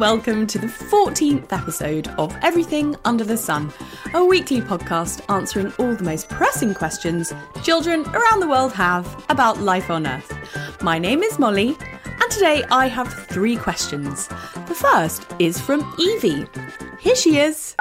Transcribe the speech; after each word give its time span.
welcome 0.00 0.46
to 0.46 0.58
the 0.58 0.66
14th 0.66 1.50
episode 1.52 2.08
of 2.18 2.36
Everything 2.42 2.94
Under 3.06 3.24
the 3.24 3.36
Sun, 3.36 3.72
a 4.12 4.22
weekly 4.22 4.60
podcast 4.60 5.22
answering 5.30 5.72
all 5.78 5.94
the 5.94 6.04
most 6.04 6.28
pressing 6.28 6.74
questions 6.74 7.32
children 7.62 8.04
around 8.08 8.40
the 8.40 8.48
world 8.48 8.72
have 8.74 9.24
about 9.30 9.60
life 9.60 9.88
on 9.88 10.06
Earth. 10.06 10.36
My 10.82 10.98
name 10.98 11.22
is 11.22 11.38
Molly, 11.38 11.78
and 12.04 12.30
today 12.30 12.62
I 12.70 12.88
have 12.88 13.10
three 13.10 13.56
questions. 13.56 14.28
The 14.68 14.74
first 14.74 15.26
is 15.38 15.58
from 15.58 15.80
Evey. 15.92 16.46
Here 17.00 17.16
she 17.16 17.38
is. 17.38 17.74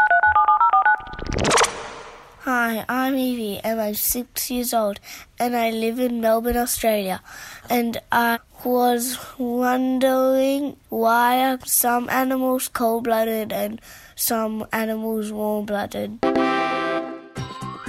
Hi, 2.46 2.86
I'm 2.88 3.16
Evey 3.16 3.60
and 3.64 3.82
I'm 3.82 3.96
six 3.96 4.52
years 4.52 4.72
old 4.72 5.00
and 5.40 5.56
I 5.58 5.72
live 5.72 6.00
in 6.00 6.22
Melbourne, 6.22 6.58
Australia. 6.58 7.24
And 7.72 8.00
I 8.12 8.38
was 8.64 9.18
wondering 9.40 10.78
why 10.90 11.44
are 11.44 11.58
some 11.66 12.08
animals 12.08 12.68
cold 12.68 13.06
blooded 13.06 13.52
and 13.52 13.82
some 14.14 14.68
animals 14.72 15.32
warm 15.32 15.66
blooded. 15.66 16.20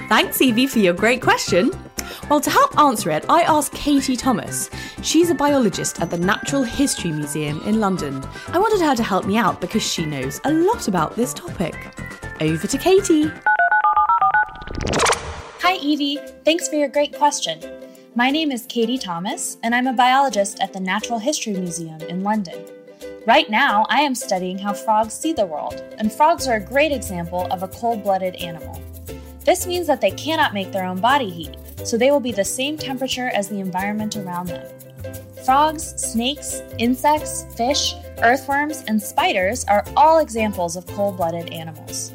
Thanks, 0.08 0.38
Evey, 0.38 0.70
for 0.70 0.78
your 0.78 0.94
great 0.94 1.20
question. 1.20 1.70
Well, 2.30 2.40
to 2.40 2.48
help 2.48 2.78
answer 2.78 3.10
it, 3.10 3.26
I 3.28 3.42
asked 3.42 3.74
Katie 3.74 4.16
Thomas. 4.16 4.70
She's 5.02 5.28
a 5.28 5.34
biologist 5.34 6.00
at 6.00 6.08
the 6.08 6.16
Natural 6.16 6.62
History 6.62 7.12
Museum 7.12 7.60
in 7.66 7.78
London. 7.78 8.24
I 8.48 8.58
wanted 8.58 8.80
her 8.80 8.96
to 8.96 9.02
help 9.02 9.26
me 9.26 9.36
out 9.36 9.60
because 9.60 9.82
she 9.82 10.06
knows 10.06 10.40
a 10.44 10.50
lot 10.50 10.88
about 10.88 11.14
this 11.14 11.34
topic. 11.34 11.76
Over 12.40 12.66
to 12.66 12.78
Katie. 12.78 13.30
Hi, 15.66 15.78
Evey. 15.78 16.16
Thanks 16.44 16.68
for 16.68 16.76
your 16.76 16.86
great 16.86 17.12
question. 17.12 17.58
My 18.14 18.30
name 18.30 18.52
is 18.52 18.66
Katie 18.66 18.98
Thomas, 18.98 19.58
and 19.64 19.74
I'm 19.74 19.88
a 19.88 19.92
biologist 19.92 20.60
at 20.60 20.72
the 20.72 20.78
Natural 20.78 21.18
History 21.18 21.54
Museum 21.54 22.00
in 22.02 22.22
London. 22.22 22.64
Right 23.26 23.50
now, 23.50 23.84
I 23.88 24.02
am 24.02 24.14
studying 24.14 24.58
how 24.58 24.72
frogs 24.72 25.12
see 25.12 25.32
the 25.32 25.44
world, 25.44 25.82
and 25.98 26.12
frogs 26.12 26.46
are 26.46 26.54
a 26.54 26.60
great 26.60 26.92
example 26.92 27.48
of 27.50 27.64
a 27.64 27.68
cold 27.68 28.04
blooded 28.04 28.36
animal. 28.36 28.80
This 29.44 29.66
means 29.66 29.88
that 29.88 30.00
they 30.00 30.12
cannot 30.12 30.54
make 30.54 30.70
their 30.70 30.84
own 30.84 31.00
body 31.00 31.30
heat, 31.30 31.56
so 31.84 31.98
they 31.98 32.12
will 32.12 32.20
be 32.20 32.30
the 32.30 32.44
same 32.44 32.78
temperature 32.78 33.30
as 33.30 33.48
the 33.48 33.58
environment 33.58 34.16
around 34.16 34.46
them. 34.46 34.68
Frogs, 35.44 36.00
snakes, 36.00 36.62
insects, 36.78 37.44
fish, 37.56 37.96
earthworms, 38.18 38.84
and 38.86 39.02
spiders 39.02 39.64
are 39.64 39.84
all 39.96 40.20
examples 40.20 40.76
of 40.76 40.86
cold 40.86 41.16
blooded 41.16 41.50
animals. 41.50 42.12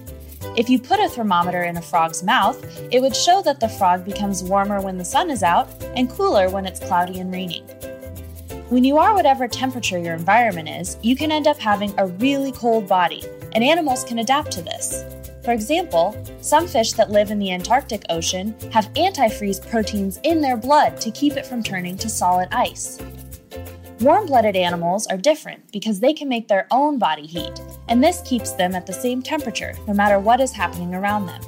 If 0.57 0.69
you 0.69 0.79
put 0.79 0.99
a 0.99 1.07
thermometer 1.07 1.63
in 1.63 1.77
a 1.77 1.81
frog's 1.81 2.23
mouth, 2.23 2.61
it 2.91 3.01
would 3.01 3.15
show 3.15 3.41
that 3.43 3.61
the 3.61 3.69
frog 3.69 4.03
becomes 4.03 4.43
warmer 4.43 4.81
when 4.81 4.97
the 4.97 5.05
sun 5.05 5.31
is 5.31 5.43
out 5.43 5.69
and 5.95 6.09
cooler 6.09 6.49
when 6.49 6.65
it's 6.65 6.81
cloudy 6.81 7.21
and 7.21 7.31
raining. 7.31 7.63
When 8.67 8.83
you 8.83 8.97
are 8.97 9.13
whatever 9.13 9.47
temperature 9.47 9.97
your 9.97 10.13
environment 10.13 10.67
is, 10.67 10.97
you 11.01 11.15
can 11.15 11.31
end 11.31 11.47
up 11.47 11.57
having 11.57 11.93
a 11.97 12.07
really 12.07 12.51
cold 12.51 12.85
body, 12.85 13.23
and 13.53 13.63
animals 13.63 14.03
can 14.03 14.19
adapt 14.19 14.51
to 14.51 14.61
this. 14.61 15.05
For 15.45 15.51
example, 15.51 16.21
some 16.41 16.67
fish 16.67 16.91
that 16.93 17.11
live 17.11 17.31
in 17.31 17.39
the 17.39 17.53
Antarctic 17.53 18.03
Ocean 18.09 18.53
have 18.73 18.93
antifreeze 18.95 19.65
proteins 19.69 20.19
in 20.23 20.41
their 20.41 20.57
blood 20.57 20.99
to 20.99 21.11
keep 21.11 21.37
it 21.37 21.45
from 21.45 21.63
turning 21.63 21.97
to 21.97 22.09
solid 22.09 22.49
ice. 22.51 22.99
Warm 24.01 24.25
blooded 24.25 24.55
animals 24.55 25.05
are 25.05 25.17
different 25.17 25.71
because 25.71 25.99
they 25.99 26.11
can 26.11 26.27
make 26.27 26.47
their 26.47 26.65
own 26.71 26.97
body 26.97 27.27
heat, 27.27 27.61
and 27.87 28.03
this 28.03 28.23
keeps 28.25 28.51
them 28.51 28.73
at 28.73 28.87
the 28.87 28.93
same 28.93 29.21
temperature 29.21 29.75
no 29.85 29.93
matter 29.93 30.17
what 30.17 30.41
is 30.41 30.51
happening 30.51 30.95
around 30.95 31.27
them. 31.27 31.41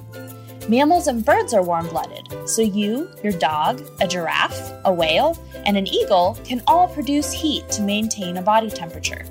Mammals 0.69 1.08
and 1.08 1.25
birds 1.25 1.56
are 1.56 1.63
warm 1.63 1.88
blooded, 1.88 2.47
so 2.47 2.62
you, 2.62 3.09
your 3.24 3.34
dog, 3.34 3.81
a 4.02 4.08
giraffe, 4.08 4.72
a 4.86 4.94
whale, 4.94 5.36
and 5.66 5.75
an 5.75 5.88
eagle 5.88 6.38
can 6.46 6.62
all 6.68 6.88
produce 6.88 7.31
heat 7.31 7.68
to 7.69 7.81
maintain 7.81 8.38
a 8.38 8.42
body 8.44 8.69
temperature. 8.69 9.25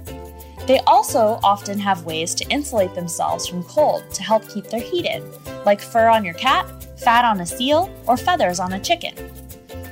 They 0.67 0.81
also 0.81 1.39
often 1.45 1.79
have 1.79 2.05
ways 2.05 2.35
to 2.35 2.49
insulate 2.49 2.97
themselves 2.97 3.47
from 3.47 3.63
cold 3.63 4.03
to 4.15 4.23
help 4.25 4.49
keep 4.49 4.67
their 4.67 4.81
heat 4.81 5.07
in, 5.07 5.23
like 5.65 5.81
fur 5.81 6.09
on 6.09 6.25
your 6.25 6.35
cat, 6.35 6.67
fat 6.99 7.25
on 7.25 7.41
a 7.41 7.47
seal, 7.47 7.89
or 8.09 8.17
feathers 8.17 8.59
on 8.59 8.73
a 8.73 8.81
chicken. 8.81 9.15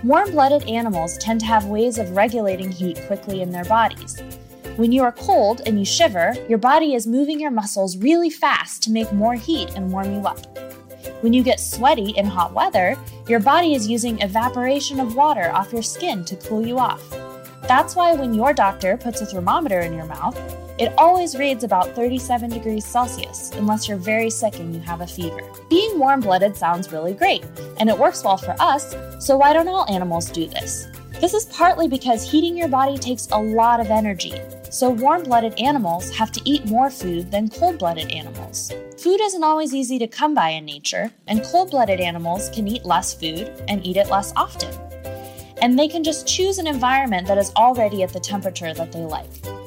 Warm 0.03 0.31
blooded 0.31 0.67
animals 0.67 1.19
tend 1.19 1.41
to 1.41 1.47
have 1.47 1.67
ways 1.67 1.99
of 1.99 2.17
regulating 2.17 2.73
heat 2.73 2.99
quickly 3.07 3.43
in 3.43 3.51
their 3.51 3.67
bodies. 3.67 4.19
When 4.77 4.93
you 4.93 5.03
are 5.03 5.13
cold 5.13 5.61
and 5.67 5.79
you 5.79 5.85
shiver, 5.85 6.35
your 6.49 6.57
body 6.57 6.95
is 6.95 7.07
moving 7.07 7.39
your 7.39 7.51
muscles 7.51 7.99
really 7.99 8.31
fast 8.31 8.83
to 8.85 8.91
make 8.91 9.13
more 9.13 9.35
heat 9.35 9.75
and 9.77 9.93
warm 9.93 10.11
you 10.15 10.21
up. 10.21 10.39
When 11.21 11.35
you 11.35 11.43
get 11.43 11.61
sweaty 11.61 12.15
in 12.17 12.25
hot 12.25 12.55
weather, 12.55 12.97
your 13.29 13.41
body 13.41 13.75
is 13.75 13.89
using 13.89 14.23
evaporation 14.23 15.01
of 15.01 15.17
water 15.17 15.53
off 15.53 15.71
your 15.71 15.83
skin 15.83 16.25
to 16.25 16.37
cool 16.37 16.67
you 16.67 16.79
off. 16.79 17.03
That's 17.69 17.95
why 17.95 18.15
when 18.15 18.33
your 18.33 18.55
doctor 18.55 18.97
puts 18.97 19.21
a 19.21 19.27
thermometer 19.27 19.81
in 19.81 19.93
your 19.93 20.07
mouth, 20.07 20.35
it 20.81 20.95
always 20.97 21.37
reads 21.37 21.63
about 21.63 21.95
37 21.95 22.49
degrees 22.49 22.87
Celsius, 22.87 23.51
unless 23.53 23.87
you're 23.87 23.99
very 23.99 24.31
sick 24.31 24.59
and 24.59 24.75
you 24.75 24.81
have 24.81 25.03
a 25.03 25.07
fever. 25.07 25.43
Being 25.69 25.99
warm 25.99 26.21
blooded 26.21 26.57
sounds 26.57 26.91
really 26.91 27.13
great, 27.13 27.45
and 27.79 27.91
it 27.91 27.99
works 27.99 28.25
well 28.25 28.39
for 28.39 28.57
us, 28.59 28.97
so 29.19 29.37
why 29.37 29.53
don't 29.53 29.69
all 29.69 29.87
animals 29.93 30.31
do 30.31 30.47
this? 30.47 30.89
This 31.21 31.35
is 31.35 31.45
partly 31.45 31.87
because 31.87 32.29
heating 32.29 32.57
your 32.57 32.69
body 32.69 32.97
takes 32.97 33.29
a 33.31 33.37
lot 33.37 33.79
of 33.79 33.91
energy, 33.91 34.33
so 34.71 34.89
warm 34.89 35.25
blooded 35.25 35.53
animals 35.61 36.17
have 36.17 36.33
to 36.33 36.41
eat 36.47 36.65
more 36.65 36.89
food 36.89 37.31
than 37.31 37.51
cold 37.51 37.79
blooded 37.79 38.11
animals. 38.11 38.73
Food 38.97 39.21
isn't 39.21 39.45
always 39.45 39.75
easy 39.75 39.99
to 39.99 40.07
come 40.07 40.33
by 40.33 40.49
in 40.49 40.65
nature, 40.65 41.11
and 41.27 41.45
cold 41.45 41.73
blooded 41.73 42.01
animals 42.01 42.49
can 42.55 42.67
eat 42.67 42.87
less 42.87 43.13
food 43.13 43.53
and 43.69 43.85
eat 43.85 43.99
it 43.99 44.09
less 44.09 44.33
often. 44.35 44.75
And 45.61 45.79
they 45.79 45.89
can 45.89 46.03
just 46.03 46.27
choose 46.27 46.57
an 46.57 46.67
environment 46.67 47.27
that 47.27 47.37
is 47.37 47.53
already 47.55 48.03
at 48.03 48.15
the 48.15 48.21
temperature 48.21 48.73
that 48.73 48.93
they 48.93 49.01
like. 49.01 49.60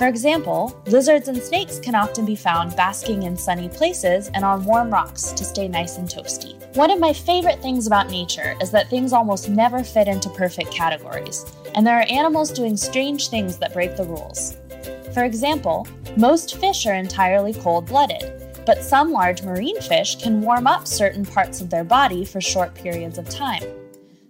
For 0.00 0.06
example, 0.06 0.82
lizards 0.86 1.28
and 1.28 1.36
snakes 1.36 1.78
can 1.78 1.94
often 1.94 2.24
be 2.24 2.34
found 2.34 2.74
basking 2.74 3.24
in 3.24 3.36
sunny 3.36 3.68
places 3.68 4.30
and 4.32 4.46
on 4.46 4.64
warm 4.64 4.90
rocks 4.90 5.30
to 5.32 5.44
stay 5.44 5.68
nice 5.68 5.98
and 5.98 6.08
toasty. 6.08 6.56
One 6.74 6.90
of 6.90 6.98
my 6.98 7.12
favorite 7.12 7.60
things 7.60 7.86
about 7.86 8.08
nature 8.08 8.56
is 8.62 8.70
that 8.70 8.88
things 8.88 9.12
almost 9.12 9.50
never 9.50 9.84
fit 9.84 10.08
into 10.08 10.30
perfect 10.30 10.72
categories, 10.72 11.44
and 11.74 11.86
there 11.86 11.98
are 11.98 12.08
animals 12.08 12.50
doing 12.50 12.78
strange 12.78 13.28
things 13.28 13.58
that 13.58 13.74
break 13.74 13.94
the 13.94 14.04
rules. 14.04 14.56
For 15.12 15.24
example, 15.24 15.86
most 16.16 16.56
fish 16.56 16.86
are 16.86 16.94
entirely 16.94 17.52
cold 17.52 17.84
blooded, 17.84 18.64
but 18.64 18.82
some 18.82 19.12
large 19.12 19.42
marine 19.42 19.82
fish 19.82 20.16
can 20.16 20.40
warm 20.40 20.66
up 20.66 20.86
certain 20.86 21.26
parts 21.26 21.60
of 21.60 21.68
their 21.68 21.84
body 21.84 22.24
for 22.24 22.40
short 22.40 22.72
periods 22.72 23.18
of 23.18 23.28
time. 23.28 23.64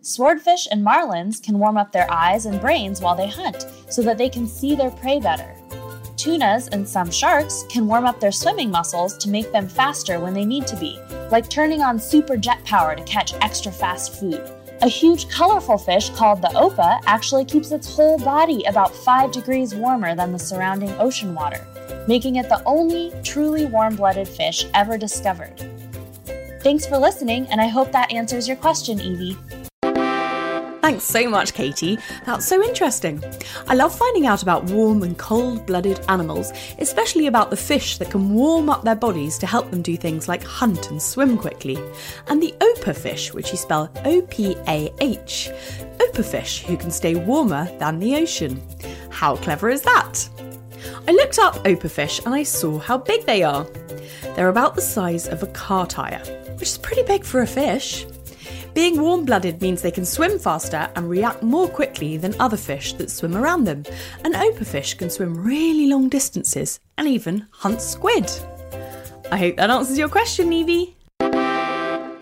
Swordfish 0.03 0.67
and 0.73 0.85
marlins 0.85 1.41
can 1.41 1.61
warm 1.61 1.77
up 1.77 1.93
their 1.93 2.11
eyes 2.11 2.47
and 2.47 2.61
brains 2.61 3.01
while 3.01 3.15
they 3.15 3.29
hunt 3.29 3.67
so 3.89 4.03
that 4.03 4.19
they 4.19 4.29
can 4.29 4.49
see 4.49 4.75
their 4.75 4.91
prey 4.91 5.21
better. 5.21 5.55
Tunas 6.21 6.69
and 6.69 6.87
some 6.87 7.11
sharks 7.11 7.65
can 7.71 7.87
warm 7.87 8.05
up 8.05 8.21
their 8.21 8.31
swimming 8.31 8.71
muscles 8.71 9.17
to 9.17 9.31
make 9.31 9.51
them 9.53 9.67
faster 9.67 10.21
when 10.21 10.35
they 10.35 10.45
need 10.45 10.67
to 10.67 10.77
be, 10.77 10.99
like 11.31 11.49
turning 11.49 11.81
on 11.81 11.99
super 11.99 12.37
jet 12.37 12.63
power 12.67 12.95
to 12.95 13.03
catch 13.05 13.33
extra 13.41 13.73
fast 13.73 14.21
food. 14.21 14.47
A 14.83 14.87
huge 14.87 15.31
colorful 15.31 15.79
fish 15.79 16.11
called 16.11 16.43
the 16.43 16.49
opah 16.49 17.01
actually 17.07 17.47
keeps 17.47 17.71
its 17.71 17.95
whole 17.95 18.19
body 18.19 18.63
about 18.65 18.95
5 18.95 19.33
degrees 19.33 19.75
warmer 19.75 20.15
than 20.15 20.31
the 20.31 20.39
surrounding 20.39 20.91
ocean 20.99 21.35
water, 21.35 21.67
making 22.07 22.37
it 22.37 22.51
the 22.51 22.63
only 22.67 23.15
truly 23.25 23.65
warm 23.65 23.97
blooded 23.97 24.29
fish 24.29 24.67
ever 24.75 24.99
discovered. 24.99 25.55
Thanks 26.63 26.85
for 26.85 26.99
listening, 26.99 27.47
and 27.47 27.63
I 27.63 27.69
hope 27.69 27.93
that 27.93 28.13
answers 28.13 28.47
your 28.47 28.59
question, 28.59 28.99
Evey. 28.99 29.39
Thanks 30.91 31.05
so 31.05 31.31
much, 31.31 31.55
Katie. 31.55 32.01
That's 32.27 32.45
so 32.45 32.61
interesting. 32.65 33.23
I 33.69 33.77
love 33.77 33.97
finding 33.97 34.27
out 34.27 34.43
about 34.43 34.65
warm 34.65 35.05
and 35.05 35.17
cold 35.17 35.65
blooded 35.65 36.01
animals, 36.09 36.53
especially 36.81 37.29
about 37.29 37.49
the 37.49 37.57
fish 37.57 37.99
that 37.99 38.11
can 38.11 38.35
warm 38.35 38.69
up 38.69 38.83
their 38.83 38.97
bodies 38.97 39.39
to 39.39 39.47
help 39.47 39.71
them 39.71 39.83
do 39.83 39.97
things 39.97 40.27
like 40.27 40.43
hunt 40.43 40.91
and 40.91 41.01
swim 41.01 41.39
quickly. 41.39 41.79
And 42.27 42.43
the 42.43 42.53
opah 42.59 42.97
fish, 42.97 43.33
which 43.33 43.53
you 43.53 43.57
spell 43.57 43.89
O 44.05 44.21
P 44.23 44.57
A 44.67 44.93
H. 45.01 45.51
Opah 46.01 46.25
fish 46.25 46.65
who 46.65 46.77
can 46.77 46.91
stay 46.91 47.15
warmer 47.15 47.71
than 47.79 48.01
the 48.01 48.17
ocean. 48.17 48.61
How 49.11 49.37
clever 49.37 49.71
is 49.71 49.83
that? 49.83 50.29
I 51.07 51.13
looked 51.13 51.39
up 51.39 51.55
opah 51.65 51.89
fish 51.89 52.21
and 52.27 52.35
I 52.35 52.43
saw 52.43 52.81
how 52.81 52.99
big 52.99 53.27
they 53.27 53.45
are. 53.45 53.65
They're 54.35 54.49
about 54.49 54.75
the 54.75 54.83
size 54.83 55.29
of 55.29 55.45
a 55.45 55.53
car 55.53 55.87
tyre, 55.87 56.25
which 56.59 56.71
is 56.71 56.79
pretty 56.79 57.05
big 57.05 57.25
for 57.25 57.43
a 57.43 57.47
fish. 57.47 58.07
Being 58.75 59.01
warm 59.01 59.25
blooded 59.25 59.61
means 59.61 59.83
they 59.83 59.91
can 59.91 60.05
swim 60.05 60.39
faster 60.39 60.91
and 60.95 61.11
react 61.11 61.43
more 61.43 61.69
quickly 61.69 62.17
than 62.17 62.41
other 62.41 62.57
fish 62.57 62.93
that 62.95 63.11
swim 63.11 63.37
around 63.37 63.65
them. 63.65 63.85
Opah 64.25 64.67
fish 64.67 64.95
can 64.95 65.11
swim 65.11 65.35
really 65.35 65.87
long 65.87 66.09
distances 66.09 66.81
and 66.97 67.07
even 67.07 67.47
hunt 67.51 67.83
squid. 67.83 68.31
I 69.31 69.37
hope 69.37 69.57
that 69.57 69.71
answers 69.71 69.99
your 69.99 70.09
question, 70.09 70.51
Evey. 70.51 70.95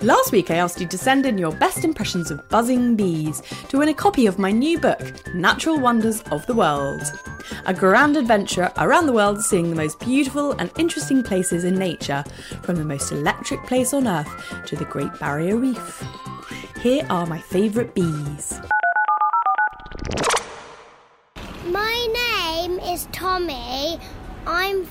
Last 0.02 0.30
week, 0.30 0.52
I 0.52 0.58
asked 0.58 0.80
you 0.80 0.86
to 0.86 0.96
send 0.96 1.26
in 1.26 1.36
your 1.38 1.50
best 1.50 1.84
impressions 1.84 2.30
of 2.30 2.48
buzzing 2.48 2.94
bees 2.94 3.42
to 3.68 3.78
win 3.78 3.88
a 3.88 3.94
copy 3.94 4.26
of 4.26 4.38
my 4.38 4.52
new 4.52 4.78
book, 4.78 5.12
Natural 5.34 5.76
Wonders 5.76 6.22
of 6.30 6.46
the 6.46 6.54
World. 6.54 7.02
A 7.66 7.74
grand 7.74 8.16
adventure 8.16 8.70
around 8.76 9.06
the 9.06 9.12
world 9.12 9.42
seeing 9.42 9.70
the 9.70 9.76
most 9.76 9.98
beautiful 9.98 10.52
and 10.52 10.70
interesting 10.78 11.24
places 11.24 11.64
in 11.64 11.74
nature, 11.74 12.22
from 12.62 12.76
the 12.76 12.84
most 12.84 13.10
electric 13.10 13.60
place 13.64 13.92
on 13.92 14.06
Earth 14.06 14.64
to 14.66 14.76
the 14.76 14.84
Great 14.84 15.18
Barrier 15.18 15.56
Reef. 15.56 16.06
Here 16.80 17.04
are 17.10 17.26
my 17.26 17.40
favourite 17.40 17.92
bees. 17.92 18.60
My 21.66 22.54
name 22.62 22.78
is 22.78 23.08
Tommy. 23.10 23.98
I'm 24.46 24.86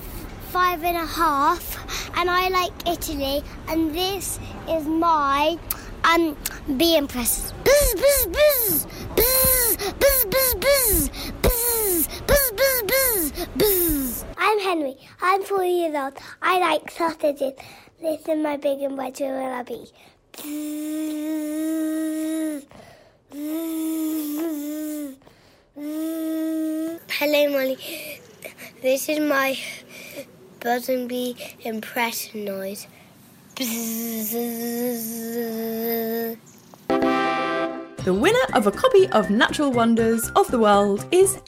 five 0.50 0.84
and 0.84 0.98
a 0.98 1.06
half, 1.06 1.76
and 2.18 2.28
I 2.28 2.48
like 2.48 2.72
Italy, 2.84 3.44
and 3.68 3.94
this 3.94 4.40
is 4.68 4.84
my 4.86 5.56
um 6.02 6.36
bee 6.76 6.96
impress. 6.96 7.52
Buzz, 7.64 7.94
buzz, 7.94 8.26
buzz, 8.36 8.86
buzz, 9.18 9.76
buzz, 10.02 10.24
buzz, 10.34 10.54
buzz, 10.64 11.10
buzz, 11.42 12.08
buzz, 12.26 12.50
buzz, 12.58 12.82
buzz, 12.90 13.46
buzz. 13.54 14.24
I'm 14.36 14.58
Henry. 14.58 14.96
I'm 15.22 15.44
four 15.44 15.64
years 15.64 15.94
old. 15.94 16.14
I 16.42 16.58
like 16.58 16.90
sausages. 16.90 17.52
This 18.02 18.20
is 18.26 18.42
my 18.42 18.56
big 18.56 18.80
and 18.82 18.98
white 18.98 19.16
buzz, 19.16 19.62
buzz. 19.62 19.92
Hello, 27.18 27.42
Molly. 27.52 27.78
This 28.82 29.08
is 29.08 29.20
my 29.20 29.56
buzzing 30.60 31.08
bee 31.08 31.36
impression 31.60 32.44
noise. 32.44 32.86
The 38.04 38.14
winner 38.14 38.38
of 38.54 38.66
a 38.66 38.72
copy 38.72 39.08
of 39.08 39.30
Natural 39.30 39.70
Wonders 39.72 40.30
of 40.36 40.50
the 40.50 40.58
World 40.58 41.06
is 41.10 41.40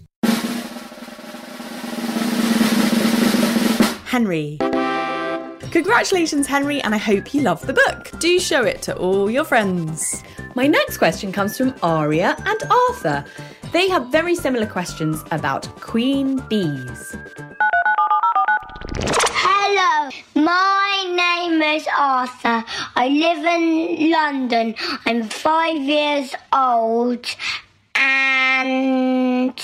Henry. 4.05 4.59
Congratulations, 5.71 6.49
Henry, 6.49 6.81
and 6.83 6.95
I 6.95 6.99
hope 6.99 7.33
you 7.33 7.43
love 7.43 7.65
the 7.65 7.73
book. 7.73 8.11
Do 8.19 8.41
show 8.41 8.65
it 8.65 8.83
to 8.83 8.97
all 8.97 9.31
your 9.31 9.45
friends. 9.45 10.25
My 10.57 10.67
next 10.67 10.99
question 10.99 11.31
comes 11.31 11.57
from 11.57 11.75
Arya 11.83 12.37
and 12.45 12.63
Arthur. 12.65 13.25
They 13.73 13.89
have 13.89 14.09
very 14.09 14.35
similar 14.35 14.67
questions 14.67 15.23
about 15.31 15.69
queen 15.77 16.43
bees. 16.49 17.17
My 20.35 21.05
name 21.17 21.63
is 21.63 21.87
Arthur. 21.97 22.65
I 22.97 23.09
live 23.09 23.45
in 23.45 24.11
London. 24.11 24.75
I'm 25.07 25.25
five 25.29 25.77
years 25.77 26.35
old. 26.53 27.27
And 27.95 29.61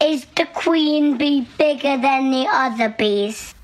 is 0.00 0.26
the 0.36 0.46
queen 0.46 1.16
bee 1.16 1.46
bigger 1.58 1.96
than 1.96 2.30
the 2.30 2.46
other 2.50 2.88
bees? 2.88 3.54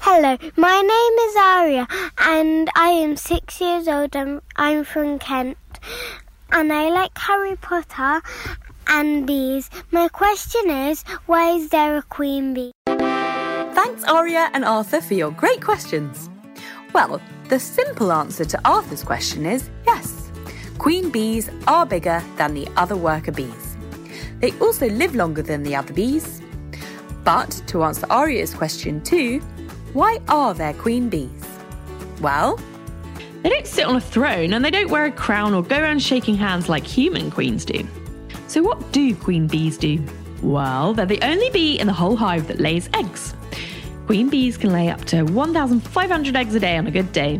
Hello, 0.00 0.36
my 0.56 0.82
name 0.82 1.16
is 1.28 1.36
Arya 1.36 1.86
and 2.18 2.68
I 2.76 2.88
am 2.88 3.16
six 3.16 3.60
years 3.60 3.88
old 3.88 4.14
and 4.14 4.40
I'm 4.56 4.84
from 4.84 5.18
Kent. 5.18 5.56
And 6.52 6.72
I 6.72 6.90
like 6.90 7.16
Harry 7.16 7.56
Potter 7.56 8.20
and 8.86 9.26
bees. 9.26 9.70
My 9.90 10.08
question 10.08 10.70
is 10.70 11.02
why 11.26 11.50
is 11.52 11.70
there 11.70 11.96
a 11.96 12.02
queen 12.02 12.52
bee? 12.52 12.75
Thanks, 13.76 14.04
Arya 14.04 14.48
and 14.54 14.64
Arthur, 14.64 15.02
for 15.02 15.12
your 15.12 15.30
great 15.32 15.62
questions. 15.62 16.30
Well, 16.94 17.20
the 17.50 17.60
simple 17.60 18.10
answer 18.10 18.46
to 18.46 18.58
Arthur's 18.66 19.04
question 19.04 19.44
is 19.44 19.68
yes. 19.84 20.30
Queen 20.78 21.10
bees 21.10 21.50
are 21.66 21.84
bigger 21.84 22.22
than 22.38 22.54
the 22.54 22.66
other 22.76 22.96
worker 22.96 23.32
bees. 23.32 23.76
They 24.40 24.52
also 24.60 24.88
live 24.88 25.14
longer 25.14 25.42
than 25.42 25.62
the 25.62 25.76
other 25.76 25.92
bees. 25.92 26.40
But 27.22 27.50
to 27.66 27.84
answer 27.84 28.06
Arya's 28.08 28.54
question 28.54 29.02
too, 29.02 29.40
why 29.92 30.20
are 30.28 30.54
there 30.54 30.72
queen 30.72 31.10
bees? 31.10 31.44
Well, 32.22 32.58
They 33.42 33.50
don't 33.50 33.66
sit 33.66 33.84
on 33.84 33.96
a 33.96 34.00
throne 34.00 34.54
and 34.54 34.64
they 34.64 34.70
don't 34.70 34.90
wear 34.90 35.04
a 35.04 35.12
crown 35.12 35.52
or 35.52 35.62
go 35.62 35.78
around 35.78 36.02
shaking 36.02 36.34
hands 36.34 36.70
like 36.70 36.84
human 36.86 37.30
queens 37.30 37.66
do. 37.66 37.86
So, 38.48 38.62
what 38.62 38.90
do 38.92 39.14
queen 39.14 39.46
bees 39.46 39.76
do? 39.76 40.02
Well, 40.42 40.94
they're 40.94 41.06
the 41.06 41.22
only 41.22 41.50
bee 41.50 41.78
in 41.78 41.86
the 41.86 41.92
whole 41.92 42.16
hive 42.16 42.48
that 42.48 42.58
lays 42.58 42.88
eggs. 42.94 43.34
Queen 44.06 44.28
bees 44.28 44.56
can 44.56 44.72
lay 44.72 44.88
up 44.88 45.04
to 45.06 45.24
1,500 45.24 46.36
eggs 46.36 46.54
a 46.54 46.60
day 46.60 46.76
on 46.76 46.86
a 46.86 46.92
good 46.92 47.10
day. 47.10 47.38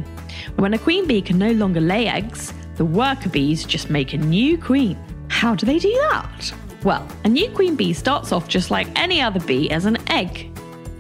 When 0.57 0.75
a 0.75 0.79
queen 0.79 1.07
bee 1.07 1.23
can 1.23 1.39
no 1.39 1.53
longer 1.53 1.81
lay 1.81 2.09
eggs, 2.09 2.53
the 2.75 2.85
worker 2.85 3.29
bees 3.29 3.65
just 3.65 3.89
make 3.89 4.13
a 4.13 4.19
new 4.19 4.59
queen. 4.59 4.99
How 5.29 5.55
do 5.55 5.65
they 5.65 5.79
do 5.79 5.93
that? 6.11 6.53
Well, 6.83 7.07
a 7.25 7.29
new 7.29 7.49
queen 7.51 7.77
bee 7.77 7.93
starts 7.93 8.33
off 8.33 8.49
just 8.49 8.73
like 8.73 8.89
any 8.99 9.21
other 9.21 9.39
bee 9.39 9.71
as 9.71 9.85
an 9.85 9.97
egg. 10.11 10.51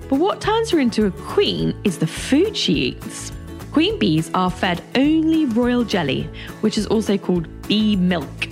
But 0.08 0.20
what 0.20 0.40
turns 0.40 0.70
her 0.70 0.78
into 0.78 1.06
a 1.06 1.10
queen 1.10 1.74
is 1.82 1.98
the 1.98 2.06
food 2.06 2.56
she 2.56 2.72
eats. 2.74 3.32
Queen 3.72 3.98
bees 3.98 4.30
are 4.34 4.52
fed 4.52 4.80
only 4.94 5.46
royal 5.46 5.82
jelly, 5.82 6.30
which 6.60 6.78
is 6.78 6.86
also 6.86 7.18
called 7.18 7.48
bee 7.66 7.96
milk. 7.96 8.48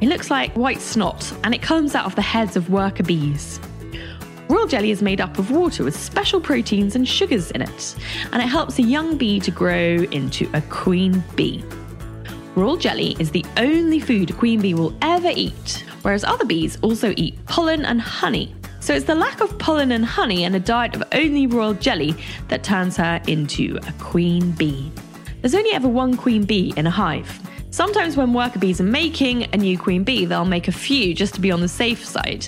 It 0.00 0.08
looks 0.08 0.30
like 0.30 0.52
white 0.52 0.80
snot 0.80 1.32
and 1.42 1.52
it 1.52 1.60
comes 1.60 1.96
out 1.96 2.06
of 2.06 2.14
the 2.14 2.22
heads 2.22 2.54
of 2.54 2.70
worker 2.70 3.02
bees. 3.02 3.58
Royal 4.48 4.68
jelly 4.68 4.92
is 4.92 5.02
made 5.02 5.20
up 5.20 5.38
of 5.38 5.50
water 5.50 5.82
with 5.82 5.98
special 5.98 6.40
proteins 6.40 6.94
and 6.94 7.06
sugars 7.06 7.50
in 7.50 7.62
it, 7.62 7.96
and 8.32 8.40
it 8.40 8.46
helps 8.46 8.78
a 8.78 8.82
young 8.82 9.16
bee 9.16 9.40
to 9.40 9.50
grow 9.50 10.04
into 10.12 10.48
a 10.54 10.60
queen 10.62 11.22
bee. 11.34 11.64
Royal 12.54 12.76
jelly 12.76 13.16
is 13.18 13.32
the 13.32 13.44
only 13.56 13.98
food 13.98 14.30
a 14.30 14.32
queen 14.32 14.60
bee 14.60 14.74
will 14.74 14.96
ever 15.02 15.32
eat, 15.34 15.84
whereas 16.02 16.22
other 16.22 16.44
bees 16.44 16.78
also 16.82 17.12
eat 17.16 17.44
pollen 17.46 17.84
and 17.84 18.00
honey. 18.00 18.54
So 18.78 18.94
it's 18.94 19.06
the 19.06 19.16
lack 19.16 19.40
of 19.40 19.58
pollen 19.58 19.90
and 19.90 20.04
honey 20.04 20.44
and 20.44 20.54
a 20.54 20.60
diet 20.60 20.94
of 20.94 21.02
only 21.12 21.48
royal 21.48 21.74
jelly 21.74 22.14
that 22.46 22.62
turns 22.62 22.96
her 22.98 23.20
into 23.26 23.80
a 23.88 23.92
queen 23.94 24.52
bee. 24.52 24.92
There's 25.40 25.56
only 25.56 25.72
ever 25.72 25.88
one 25.88 26.16
queen 26.16 26.44
bee 26.44 26.72
in 26.76 26.86
a 26.86 26.90
hive. 26.90 27.40
Sometimes 27.76 28.16
when 28.16 28.32
worker 28.32 28.58
bees 28.58 28.80
are 28.80 28.84
making 28.84 29.52
a 29.52 29.58
new 29.58 29.76
queen 29.76 30.02
bee, 30.02 30.24
they'll 30.24 30.46
make 30.46 30.66
a 30.66 30.72
few 30.72 31.12
just 31.12 31.34
to 31.34 31.42
be 31.42 31.50
on 31.50 31.60
the 31.60 31.68
safe 31.68 32.02
side. 32.02 32.46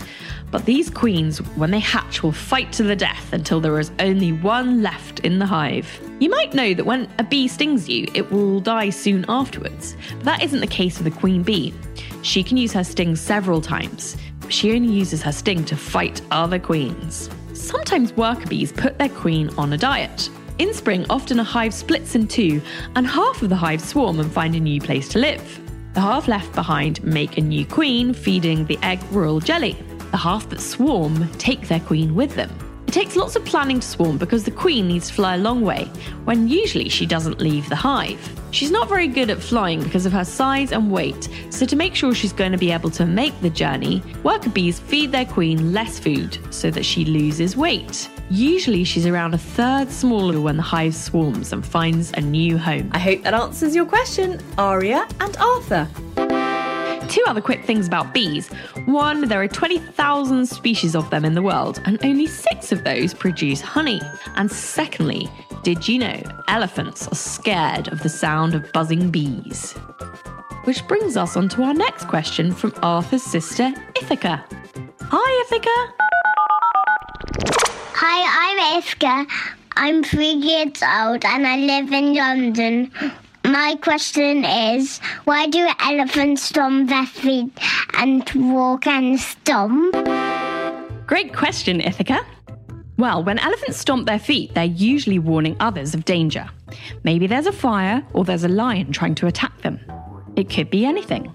But 0.51 0.65
these 0.65 0.89
queens, 0.89 1.37
when 1.59 1.71
they 1.71 1.81
hatch, 1.81 2.23
will 2.23 2.33
fight 2.33 2.73
to 2.73 2.83
the 2.83 2.97
death 2.97 3.35
until 3.35 3.61
there 3.61 3.79
is 3.79 3.93
only 3.99 4.33
one 4.33 4.81
left 4.83 5.21
in 5.21 5.39
the 5.39 5.45
hive. 5.45 6.01
You 6.19 6.31
might 6.31 6.55
know 6.55 6.73
that 6.73 6.87
when 6.87 7.11
a 7.19 7.25
bee 7.25 7.47
stings 7.47 7.91
you, 7.91 8.07
it 8.15 8.33
will 8.33 8.61
die 8.61 8.89
soon 8.89 9.27
afterwards. 9.29 9.99
But 10.15 10.25
that 10.25 10.43
isn't 10.43 10.61
the 10.61 10.67
case 10.67 10.97
with 10.97 11.14
a 11.14 11.19
queen 11.19 11.43
bee. 11.43 11.75
She 12.23 12.43
can 12.43 12.57
use 12.57 12.73
her 12.73 12.83
sting 12.83 13.14
several 13.14 13.61
times. 13.61 14.17
She 14.49 14.75
only 14.75 14.95
uses 14.95 15.21
her 15.21 15.33
sting 15.33 15.62
to 15.67 15.76
fight 15.76 16.23
other 16.31 16.59
queens. 16.59 17.29
Sometimes 17.52 18.17
worker 18.17 18.47
bees 18.47 18.73
put 18.73 18.97
their 18.97 19.11
queen 19.11 19.50
on 19.59 19.75
a 19.75 19.76
diet. 19.76 20.31
In 20.59 20.75
spring, 20.75 21.07
often 21.09 21.38
a 21.38 21.45
hive 21.45 21.73
splits 21.73 22.17
in 22.17 22.27
two, 22.27 22.61
and 22.97 23.07
half 23.07 23.43
of 23.43 23.49
the 23.49 23.57
hive 23.57 23.81
swarm 23.81 24.19
and 24.19 24.31
find 24.31 24.57
a 24.57 24.61
new 24.61 24.81
place 24.81 25.09
to 25.11 25.21
live. 25.21 25.61
The 25.95 26.00
half 26.00 26.27
left 26.27 26.53
behind 26.53 27.03
make 27.05 27.38
a 27.38 27.41
new 27.41 27.65
queen, 27.65 28.12
feeding 28.12 28.67
the 28.67 28.79
egg 28.83 29.00
royal 29.12 29.38
jelly. 29.38 29.77
The 30.11 30.17
half 30.17 30.49
that 30.50 30.61
swarm 30.61 31.31
take 31.35 31.69
their 31.69 31.81
queen 31.81 32.15
with 32.15 32.35
them. 32.35 32.68
It 32.88 32.95
takes 32.95 33.16
lots 33.16 33.37
of 33.37 33.45
planning 33.45 33.80
to 33.80 33.87
swarm 33.87 34.16
because 34.16 34.45
the 34.45 34.50
queen 34.50 34.88
needs 34.88 35.09
to 35.09 35.12
fly 35.12 35.35
a 35.35 35.38
long 35.38 35.61
way, 35.61 35.85
when 36.25 36.49
usually 36.49 36.88
she 36.88 37.04
doesn't 37.04 37.38
leave 37.38 37.68
the 37.68 37.76
hive. 37.76 38.18
She's 38.50 38.71
not 38.71 38.88
very 38.88 39.09
good 39.09 39.28
at 39.28 39.42
flying 39.42 39.83
because 39.83 40.07
of 40.07 40.12
her 40.12 40.25
size 40.25 40.73
and 40.73 40.90
weight, 40.90 41.28
so 41.50 41.66
to 41.66 41.76
make 41.76 41.95
sure 41.95 42.14
she's 42.14 42.33
going 42.33 42.52
to 42.52 42.57
be 42.57 42.73
able 42.73 42.88
to 42.92 43.04
make 43.04 43.38
the 43.42 43.50
journey, 43.50 44.02
worker 44.23 44.49
bees 44.49 44.80
feed 44.80 45.12
their 45.12 45.26
queen 45.26 45.75
less 45.75 45.99
food 45.99 46.38
so 46.49 46.71
that 46.71 46.87
she 46.87 47.04
loses 47.04 47.59
weight. 47.59 48.09
Usually 48.30 48.85
she's 48.85 49.04
around 49.04 49.35
a 49.35 49.38
third 49.38 49.90
smaller 49.90 50.40
when 50.40 50.57
the 50.57 50.62
hive 50.62 50.95
swarms 50.95 51.52
and 51.52 51.66
finds 51.66 52.11
a 52.14 52.23
new 52.23 52.57
home. 52.57 52.88
I 52.92 53.00
hope 53.00 53.23
that 53.25 53.35
answers 53.35 53.76
your 53.76 53.85
question, 53.85 54.40
Arya 54.57 55.07
and 55.21 55.37
Arthur. 55.37 55.87
Two 57.09 57.25
other 57.27 57.41
quick 57.41 57.65
things 57.65 57.87
about 57.87 58.12
bees. 58.12 58.49
One, 58.85 59.29
there 59.29 59.41
are 59.43 59.49
20,000 59.49 60.47
species 60.47 60.95
of 60.95 61.09
them 61.09 61.25
in 61.25 61.35
the 61.35 61.43
world, 61.43 61.81
and 61.87 61.99
only 62.05 62.27
six 62.27 62.71
of 62.71 62.85
those 62.85 63.15
produce 63.15 63.62
honey. 63.62 64.00
And 64.37 64.50
secondly, 64.50 65.29
did 65.62 65.88
you 65.88 65.99
know 65.99 66.23
elephants 66.49 67.09
are 67.09 67.15
scared 67.15 67.88
of 67.88 68.03
the 68.03 68.09
sound 68.11 68.55
of 68.55 68.71
buzzing 68.73 69.11
bees? 69.11 69.73
Which 70.65 70.87
brings 70.87 71.17
us 71.17 71.35
on 71.35 71.49
to 71.50 71.62
our 71.62 71.73
next 71.73 72.09
question 72.09 72.53
from 72.53 72.75
Arthur's 72.83 73.23
sister, 73.23 73.73
Ithaca. 73.97 74.45
Hi, 75.00 75.45
Ithaca. 75.47 75.95
Hi, 77.95 78.19
I'm 78.45 78.83
Iska. 78.83 79.27
I'm 79.77 80.05
three 80.05 80.33
years 80.33 80.83
old 80.83 81.25
and 81.25 81.47
I 81.47 81.57
live 81.57 81.91
in 81.91 82.15
London. 82.15 82.93
My 83.49 83.76
question 83.81 84.45
is 84.45 84.99
why 85.25 85.47
do 85.47 85.67
elephants 85.81 86.43
stomp 86.43 86.90
their 86.90 87.07
feet 87.07 87.50
and 87.95 88.31
walk 88.35 88.87
and 88.87 89.19
stomp? 89.19 89.95
Great 91.07 91.35
question, 91.35 91.81
Ithaca. 91.81 92.26
Well, 92.99 93.25
when 93.25 93.38
elephants 93.38 93.78
stomp 93.78 94.07
their 94.07 94.19
feet, 94.19 94.52
they're 94.52 94.67
usually 94.67 95.19
warning 95.19 95.57
others 95.61 95.95
of 95.95 96.05
danger. 96.05 96.47
Maybe 97.05 97.26
there's 97.26 97.47
a 97.47 97.52
fire 97.52 98.07
or 98.12 98.23
there's 98.23 98.45
a 98.45 98.49
lion 98.49 98.93
trying 98.93 99.14
to 99.14 99.26
attack 99.26 99.62
them. 99.62 99.81
It 100.37 100.50
could 100.50 100.69
be 100.69 100.85
anything. 100.85 101.33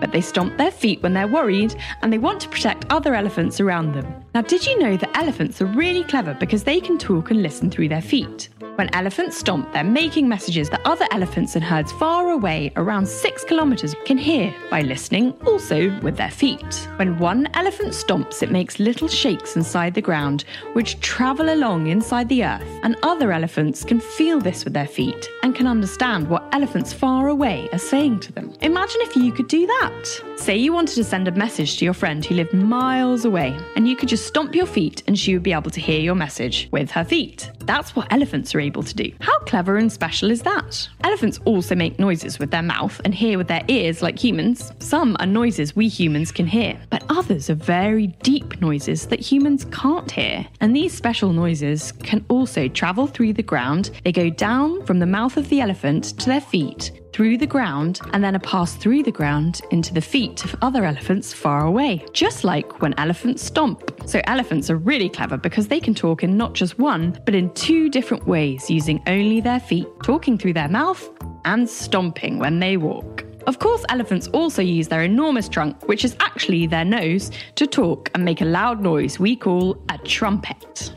But 0.00 0.12
they 0.12 0.22
stomp 0.22 0.56
their 0.56 0.70
feet 0.70 1.02
when 1.02 1.12
they're 1.12 1.28
worried 1.28 1.74
and 2.00 2.10
they 2.10 2.16
want 2.16 2.40
to 2.40 2.48
protect 2.48 2.86
other 2.88 3.14
elephants 3.14 3.60
around 3.60 3.92
them. 3.92 4.24
Now, 4.32 4.42
did 4.42 4.64
you 4.64 4.78
know 4.78 4.96
that 4.96 5.16
elephants 5.16 5.60
are 5.60 5.66
really 5.66 6.04
clever 6.04 6.34
because 6.34 6.62
they 6.62 6.80
can 6.80 6.98
talk 6.98 7.32
and 7.32 7.42
listen 7.42 7.68
through 7.68 7.88
their 7.88 8.00
feet? 8.00 8.48
When 8.76 8.94
elephants 8.94 9.36
stomp, 9.36 9.72
they're 9.72 9.82
making 9.82 10.28
messages 10.28 10.70
that 10.70 10.86
other 10.86 11.06
elephants 11.10 11.56
and 11.56 11.64
herds 11.64 11.90
far 11.92 12.30
away, 12.30 12.72
around 12.76 13.08
six 13.08 13.44
kilometres, 13.44 13.94
can 14.04 14.16
hear 14.16 14.54
by 14.70 14.82
listening 14.82 15.32
also 15.46 15.98
with 16.00 16.16
their 16.16 16.30
feet. 16.30 16.88
When 16.96 17.18
one 17.18 17.48
elephant 17.54 17.90
stomps, 17.90 18.42
it 18.42 18.52
makes 18.52 18.78
little 18.78 19.08
shakes 19.08 19.56
inside 19.56 19.94
the 19.94 20.00
ground, 20.00 20.44
which 20.74 21.00
travel 21.00 21.52
along 21.52 21.88
inside 21.88 22.28
the 22.28 22.44
earth, 22.44 22.80
and 22.84 22.96
other 23.02 23.32
elephants 23.32 23.84
can 23.84 24.00
feel 24.00 24.38
this 24.38 24.64
with 24.64 24.74
their 24.74 24.86
feet 24.86 25.28
and 25.42 25.56
can 25.56 25.66
understand 25.66 26.28
what 26.28 26.48
elephants 26.52 26.92
far 26.92 27.28
away 27.28 27.68
are 27.72 27.78
saying 27.78 28.20
to 28.20 28.32
them. 28.32 28.54
Imagine 28.60 29.00
if 29.00 29.16
you 29.16 29.32
could 29.32 29.48
do 29.48 29.66
that. 29.66 30.29
Say 30.40 30.56
you 30.56 30.72
wanted 30.72 30.94
to 30.94 31.04
send 31.04 31.28
a 31.28 31.32
message 31.32 31.76
to 31.76 31.84
your 31.84 31.92
friend 31.92 32.24
who 32.24 32.34
lived 32.34 32.54
miles 32.54 33.26
away, 33.26 33.54
and 33.76 33.86
you 33.86 33.94
could 33.94 34.08
just 34.08 34.26
stomp 34.26 34.54
your 34.54 34.64
feet 34.64 35.02
and 35.06 35.16
she 35.16 35.34
would 35.34 35.42
be 35.42 35.52
able 35.52 35.70
to 35.70 35.80
hear 35.82 36.00
your 36.00 36.14
message 36.14 36.66
with 36.72 36.90
her 36.92 37.04
feet. 37.04 37.50
That's 37.66 37.94
what 37.94 38.10
elephants 38.10 38.54
are 38.54 38.60
able 38.60 38.82
to 38.82 38.94
do. 38.94 39.12
How 39.20 39.38
clever 39.40 39.76
and 39.76 39.92
special 39.92 40.30
is 40.30 40.40
that? 40.42 40.88
Elephants 41.04 41.38
also 41.44 41.74
make 41.74 41.98
noises 41.98 42.38
with 42.38 42.50
their 42.50 42.62
mouth 42.62 42.98
and 43.04 43.14
hear 43.14 43.36
with 43.36 43.48
their 43.48 43.62
ears 43.68 44.00
like 44.00 44.18
humans. 44.18 44.72
Some 44.78 45.14
are 45.20 45.26
noises 45.26 45.76
we 45.76 45.88
humans 45.88 46.32
can 46.32 46.46
hear, 46.46 46.80
but 46.88 47.04
others 47.10 47.50
are 47.50 47.54
very 47.54 48.06
deep 48.22 48.62
noises 48.62 49.06
that 49.08 49.20
humans 49.20 49.66
can't 49.66 50.10
hear. 50.10 50.46
And 50.62 50.74
these 50.74 50.94
special 50.94 51.34
noises 51.34 51.92
can 51.92 52.24
also 52.30 52.66
travel 52.66 53.06
through 53.06 53.34
the 53.34 53.42
ground. 53.42 53.90
They 54.04 54.12
go 54.12 54.30
down 54.30 54.86
from 54.86 55.00
the 55.00 55.06
mouth 55.06 55.36
of 55.36 55.50
the 55.50 55.60
elephant 55.60 56.18
to 56.18 56.26
their 56.26 56.40
feet 56.40 56.92
through 57.12 57.38
the 57.38 57.46
ground 57.46 58.00
and 58.12 58.22
then 58.22 58.34
a 58.34 58.40
pass 58.40 58.74
through 58.74 59.02
the 59.02 59.12
ground 59.12 59.60
into 59.70 59.92
the 59.92 60.00
feet 60.00 60.44
of 60.44 60.54
other 60.62 60.84
elephants 60.84 61.32
far 61.32 61.66
away, 61.66 62.04
just 62.12 62.44
like 62.44 62.80
when 62.80 62.94
elephants 62.98 63.42
stomp. 63.42 63.90
So, 64.06 64.20
elephants 64.24 64.70
are 64.70 64.76
really 64.76 65.08
clever 65.08 65.36
because 65.36 65.68
they 65.68 65.80
can 65.80 65.94
talk 65.94 66.22
in 66.22 66.36
not 66.36 66.54
just 66.54 66.78
one, 66.78 67.20
but 67.24 67.34
in 67.34 67.52
two 67.54 67.88
different 67.88 68.26
ways 68.26 68.70
using 68.70 69.02
only 69.06 69.40
their 69.40 69.60
feet, 69.60 69.88
talking 70.02 70.38
through 70.38 70.54
their 70.54 70.68
mouth 70.68 71.08
and 71.44 71.68
stomping 71.68 72.38
when 72.38 72.58
they 72.60 72.76
walk. 72.76 73.24
Of 73.46 73.58
course, 73.58 73.84
elephants 73.88 74.28
also 74.28 74.62
use 74.62 74.88
their 74.88 75.02
enormous 75.02 75.48
trunk, 75.48 75.88
which 75.88 76.04
is 76.04 76.14
actually 76.20 76.66
their 76.66 76.84
nose, 76.84 77.30
to 77.56 77.66
talk 77.66 78.10
and 78.14 78.24
make 78.24 78.40
a 78.40 78.44
loud 78.44 78.80
noise 78.80 79.18
we 79.18 79.34
call 79.34 79.82
a 79.88 79.98
trumpet. 79.98 80.92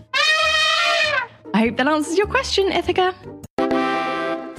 I 1.54 1.60
hope 1.60 1.78
that 1.78 1.88
answers 1.88 2.18
your 2.18 2.28
question, 2.28 2.72
Ithaca. 2.72 3.14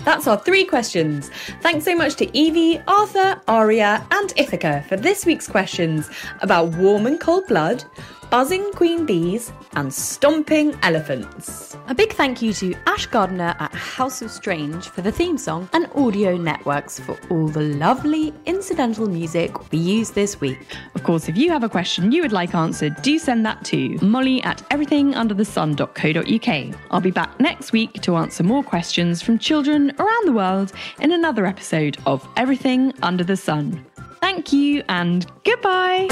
That's 0.04 0.26
our 0.26 0.38
three 0.38 0.64
questions. 0.66 1.30
Thanks 1.60 1.84
so 1.84 1.96
much 1.96 2.16
to 2.16 2.26
Evey, 2.26 2.82
Arthur, 2.86 3.40
Arya, 3.48 4.06
and 4.10 4.32
Ithaca 4.36 4.84
for 4.88 4.96
this 4.96 5.24
week's 5.24 5.48
questions 5.48 6.10
about 6.42 6.68
warm 6.72 7.06
and 7.06 7.18
cold 7.18 7.46
blood, 7.46 7.84
buzzing 8.30 8.72
queen 8.72 9.06
bees, 9.06 9.52
and 9.74 9.92
stomping 9.92 10.74
elephants. 10.82 11.76
A 11.88 11.94
big 11.94 12.12
thank 12.12 12.42
you 12.42 12.52
to 12.54 12.74
Ash 12.86 13.06
Gardner 13.06 13.54
at 13.58 13.74
House 13.74 14.22
of 14.22 14.30
Strange 14.30 14.88
for 14.88 15.02
the 15.02 15.12
theme 15.12 15.36
song 15.36 15.68
and 15.72 15.90
Audio 15.94 16.36
Networks 16.36 17.00
for 17.00 17.18
all 17.30 17.48
the 17.48 17.60
lovely 17.60 18.32
incidental 18.46 19.08
music 19.08 19.70
we 19.70 19.78
used 19.78 20.14
this 20.14 20.40
week. 20.40 20.58
Of 20.94 21.02
course, 21.02 21.28
if 21.28 21.36
you 21.36 21.50
have 21.50 21.64
a 21.64 21.68
question 21.68 22.12
you 22.12 22.22
would 22.22 22.32
like 22.32 22.54
answered, 22.54 22.94
do 23.02 23.18
send 23.18 23.44
that 23.46 23.64
to 23.66 23.98
molly 24.00 24.42
at 24.42 24.58
everythingunderthesun.co.uk. 24.70 26.78
I'll 26.90 27.00
be 27.00 27.10
back 27.10 27.38
next 27.40 27.72
week 27.72 27.94
to 28.02 28.16
answer 28.16 28.42
more 28.42 28.62
questions 28.62 29.22
from 29.22 29.38
children 29.38 29.92
around 29.98 30.26
the 30.26 30.32
world 30.32 30.72
in 31.00 31.12
another 31.12 31.46
episode 31.46 31.96
of 32.06 32.26
Everything 32.36 32.92
Under 33.02 33.24
the 33.24 33.36
Sun. 33.36 33.84
Thank 34.20 34.52
you 34.52 34.82
and 34.88 35.26
goodbye. 35.44 36.08